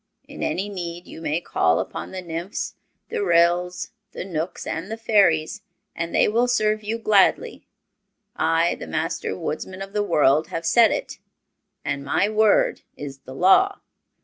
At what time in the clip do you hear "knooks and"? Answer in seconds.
4.25-4.89